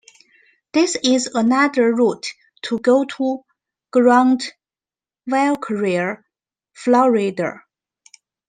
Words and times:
This 0.73 0.97
is 1.03 1.27
another 1.27 1.93
route 1.93 2.25
to 2.63 2.79
go 2.79 3.05
to 3.05 3.45
Grant-Valkaria, 3.91 6.23
Florida. 6.73 7.61